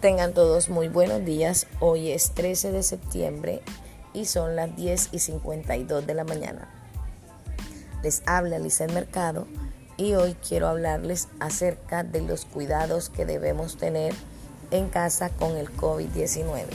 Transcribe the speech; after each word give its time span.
Tengan 0.00 0.32
todos 0.32 0.68
muy 0.68 0.86
buenos 0.86 1.24
días. 1.24 1.66
Hoy 1.80 2.12
es 2.12 2.30
13 2.30 2.70
de 2.70 2.84
septiembre 2.84 3.62
y 4.14 4.26
son 4.26 4.54
las 4.54 4.76
10 4.76 5.08
y 5.10 5.18
52 5.18 6.06
de 6.06 6.14
la 6.14 6.22
mañana. 6.22 6.68
Les 8.04 8.22
habla 8.24 8.60
Lizeth 8.60 8.92
Mercado 8.92 9.48
y 9.96 10.14
hoy 10.14 10.36
quiero 10.46 10.68
hablarles 10.68 11.26
acerca 11.40 12.04
de 12.04 12.22
los 12.22 12.44
cuidados 12.44 13.08
que 13.08 13.26
debemos 13.26 13.76
tener 13.76 14.14
en 14.70 14.88
casa 14.88 15.30
con 15.30 15.56
el 15.56 15.68
COVID-19. 15.76 16.66